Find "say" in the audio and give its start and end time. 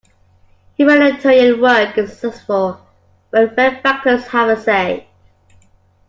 4.59-5.07